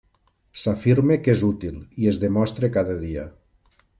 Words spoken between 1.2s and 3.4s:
que és útil, i es demostra cada dia.